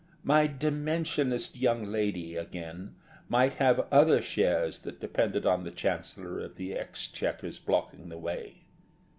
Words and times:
My 0.23 0.47
Dimensionist 0.47 1.61
young 1.61 1.85
lady, 1.85 2.35
again, 2.35 2.95
might 3.29 3.53
have 3.61 3.85
other 3.91 4.19
shares 4.19 4.79
that 4.79 4.99
depended 4.99 5.45
on 5.45 5.63
the 5.63 5.69
Chancellor 5.69 6.39
of 6.39 6.55
the 6.55 6.75
Exchequer's 6.75 7.59
blocking 7.59 8.09
the 8.09 8.17
way. 8.17 8.63